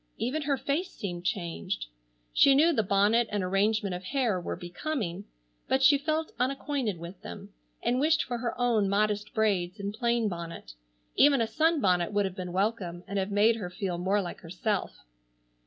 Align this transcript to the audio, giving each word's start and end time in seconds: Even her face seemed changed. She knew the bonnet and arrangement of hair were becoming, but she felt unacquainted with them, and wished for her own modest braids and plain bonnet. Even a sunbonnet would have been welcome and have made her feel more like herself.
Even 0.17 0.41
her 0.41 0.57
face 0.57 0.89
seemed 0.91 1.25
changed. 1.25 1.85
She 2.33 2.55
knew 2.55 2.73
the 2.73 2.81
bonnet 2.81 3.27
and 3.29 3.43
arrangement 3.43 3.93
of 3.93 4.03
hair 4.05 4.41
were 4.41 4.55
becoming, 4.55 5.25
but 5.67 5.83
she 5.83 5.99
felt 5.99 6.31
unacquainted 6.39 6.97
with 6.97 7.21
them, 7.21 7.53
and 7.83 7.99
wished 7.99 8.23
for 8.23 8.39
her 8.39 8.59
own 8.59 8.89
modest 8.89 9.31
braids 9.35 9.79
and 9.79 9.93
plain 9.93 10.27
bonnet. 10.27 10.73
Even 11.15 11.39
a 11.39 11.45
sunbonnet 11.45 12.13
would 12.13 12.25
have 12.25 12.35
been 12.35 12.51
welcome 12.51 13.03
and 13.07 13.19
have 13.19 13.29
made 13.29 13.57
her 13.57 13.69
feel 13.69 13.99
more 13.99 14.23
like 14.23 14.39
herself. 14.39 15.03